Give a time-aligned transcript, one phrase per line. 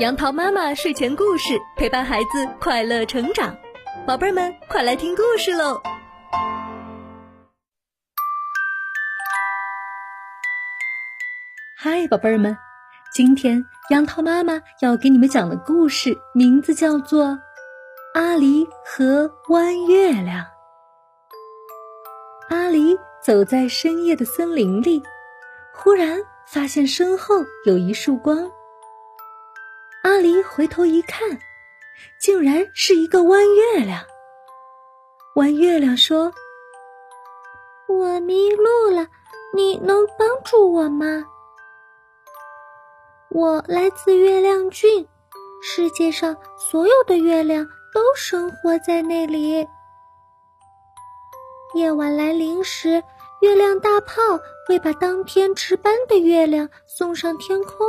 [0.00, 3.56] 杨桃妈妈睡前故事陪伴孩子快乐成长，
[4.04, 5.80] 宝贝儿们快来听故事喽！
[11.78, 12.58] 嗨，宝贝儿们，
[13.14, 17.26] 今天杨桃妈妈要给你们讲的故事名字叫做
[18.14, 20.44] 《阿狸和弯月亮》。
[22.50, 25.00] 阿狸走在深夜的森林里，
[25.72, 26.18] 忽然
[26.48, 28.50] 发现身后有一束光。
[30.24, 31.38] 阿狸回头一看，
[32.18, 34.02] 竟然是一个弯月亮。
[35.34, 36.32] 弯月亮说
[37.86, 39.06] ：“我迷路了，
[39.54, 41.26] 你能帮助我吗？
[43.28, 45.06] 我来自月亮郡，
[45.62, 49.68] 世界上所有的月亮都生活在那里。
[51.74, 53.02] 夜晚来临时，
[53.42, 54.22] 月亮大炮
[54.66, 57.86] 会把当天值班的月亮送上天空。”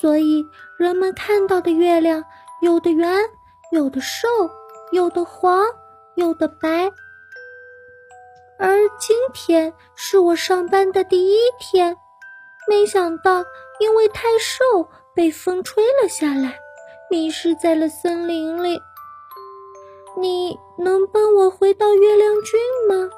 [0.00, 2.24] 所以，人们看到的月亮，
[2.60, 3.18] 有的圆，
[3.72, 4.28] 有的瘦，
[4.92, 5.66] 有的黄，
[6.14, 6.88] 有的白。
[8.60, 11.96] 而今天是我上班的第一天，
[12.68, 13.44] 没想到
[13.80, 16.58] 因为太瘦，被风吹了下来，
[17.10, 18.80] 迷失在了森林里。
[20.16, 23.10] 你能帮我回到月亮郡吗？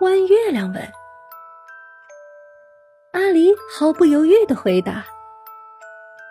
[0.00, 0.99] 弯月亮问。
[3.12, 5.04] 阿狸毫不犹豫的回答：“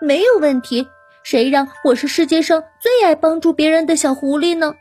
[0.01, 0.89] 没有问题，
[1.23, 4.73] 谁让我是世界上最爱帮助别人的小狐狸呢？”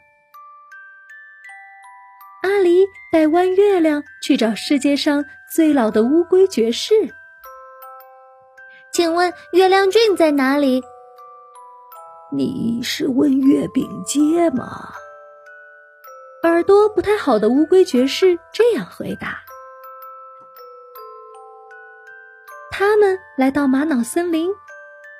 [2.44, 6.94] 阿狸带弯月亮去找世界上最老的乌龟爵士。
[8.92, 10.80] 请问月亮郡在哪里？
[12.32, 14.94] 你是问月饼街吗？
[16.44, 19.42] 耳朵不太好的乌龟爵士这样回答。
[22.78, 24.48] 他们来到玛瑙森林，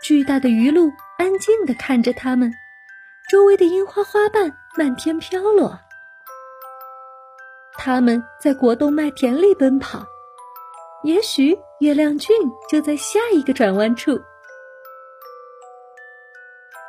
[0.00, 2.52] 巨大的鱼鹿安静地看着他们，
[3.28, 5.76] 周围的樱花花瓣漫天飘落。
[7.76, 10.06] 他们在果冻麦田里奔跑，
[11.02, 12.36] 也许月亮郡
[12.70, 14.16] 就在下一个转弯处。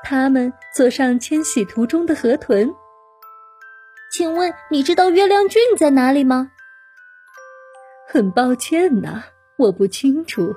[0.03, 2.71] 他们坐上迁徙途中的河豚。
[4.11, 6.51] 请问你知道月亮郡在哪里吗？
[8.07, 9.23] 很抱歉呐。
[9.59, 10.55] 我不清楚，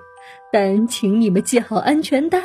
[0.52, 2.40] 但请你们系好安全带。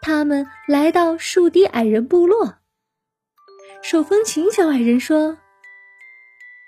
[0.00, 2.54] 他们来到树低矮人部落。
[3.82, 5.36] 手风琴小矮人说：“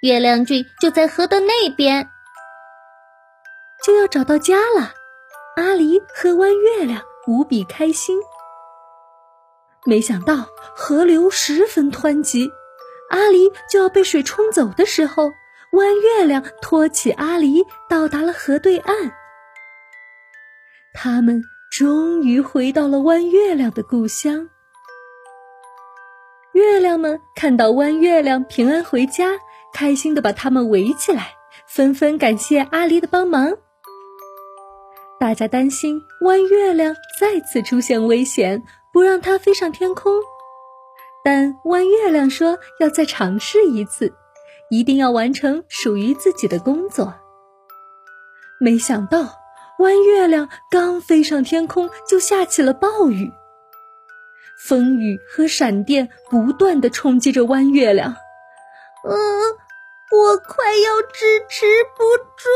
[0.04, 2.06] 月亮郡就在河的那边，
[3.82, 4.92] 就要找到家了。”
[5.56, 8.20] 阿狸喝完月亮无比开心。
[9.86, 10.46] 没想到
[10.76, 12.50] 河流十分湍急，
[13.08, 15.30] 阿狸就要被水冲走的时候。
[15.72, 19.12] 弯月亮托起阿狸，到达了河对岸。
[20.92, 24.48] 他们终于回到了弯月亮的故乡。
[26.52, 29.38] 月亮们看到弯月亮平安回家，
[29.72, 31.28] 开心的把他们围起来，
[31.68, 33.56] 纷纷感谢阿狸的帮忙。
[35.20, 38.60] 大家担心弯月亮再次出现危险，
[38.92, 40.12] 不让它飞上天空。
[41.22, 44.12] 但弯月亮说要再尝试一次。
[44.70, 47.12] 一定要完成属于自己的工作。
[48.60, 49.36] 没想到，
[49.80, 53.32] 弯月亮刚飞上天空，就下起了暴雨。
[54.66, 58.14] 风雨和闪电不断的冲击着弯月亮。
[59.02, 59.16] 呃，
[60.16, 61.66] 我快要支持
[61.96, 62.04] 不
[62.36, 62.48] 住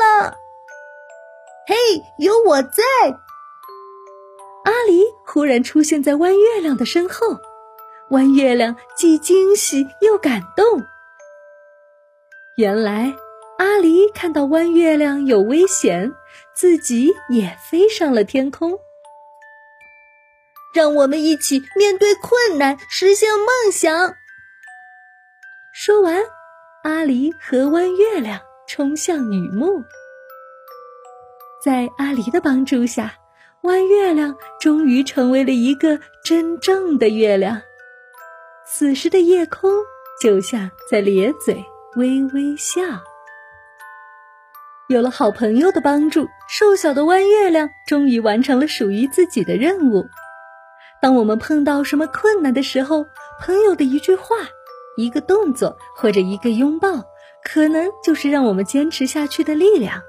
[0.00, 0.34] 了。
[1.66, 1.74] 嘿，
[2.18, 2.82] 有我在！
[4.64, 7.38] 阿狸忽然出现在弯月亮的身后，
[8.08, 10.82] 弯月亮既惊喜又感动。
[12.56, 13.12] 原来，
[13.58, 16.12] 阿狸看到弯月亮有危险，
[16.54, 18.78] 自己也飞上了天空。
[20.72, 24.14] 让我们一起面对困难，实现梦想。
[25.72, 26.22] 说完，
[26.84, 29.82] 阿狸和弯月亮冲向雨幕。
[31.60, 33.12] 在阿狸的帮助下，
[33.62, 37.60] 弯月亮终于成为了一个真正的月亮。
[38.64, 39.72] 此时的夜空
[40.22, 41.64] 就像在咧嘴。
[41.96, 42.82] 微微笑，
[44.88, 50.04] 有了好朋友的帮助，瘦小的弯月亮终于完成了属于自己的任务。
[51.00, 53.06] 当我们碰到什么困难的时候，
[53.40, 54.34] 朋友的一句话、
[54.96, 56.88] 一个动作或者一个拥抱，
[57.44, 60.02] 可能就是让我们坚持下去的力量。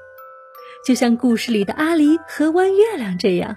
[0.84, 3.56] 就像故事里的阿狸和弯月亮这样，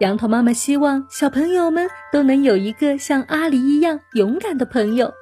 [0.00, 5.14] 杨桃妈妈希望小朋友们都能有一个像阿狸一样勇敢的朋友。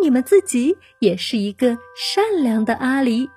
[0.00, 3.28] 你们自己也是一个善良的阿狸。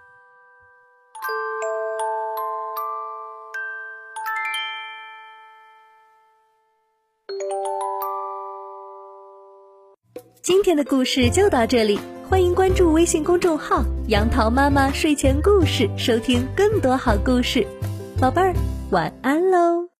[10.41, 11.97] 今天的故事就到这里
[12.29, 17.65] 欢迎关注微信公众号杨桃妈妈睡前故事收听更多好故事。
[18.19, 18.53] 宝贝儿
[18.91, 19.89] 晚安喽。